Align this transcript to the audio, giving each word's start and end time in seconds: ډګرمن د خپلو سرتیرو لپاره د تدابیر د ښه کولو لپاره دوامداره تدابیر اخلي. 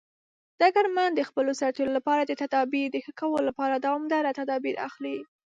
ډګرمن 0.59 1.09
د 1.15 1.21
خپلو 1.29 1.51
سرتیرو 1.61 1.95
لپاره 1.97 2.21
د 2.25 2.31
تدابیر 2.41 2.87
د 2.91 2.97
ښه 3.03 3.11
کولو 3.19 3.43
لپاره 3.49 3.75
دوامداره 3.85 4.37
تدابیر 4.39 4.75
اخلي. 4.87 5.17